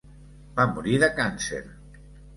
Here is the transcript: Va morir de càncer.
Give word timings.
Va 0.59 0.65
morir 0.71 0.97
de 1.03 1.09
càncer. 1.21 1.61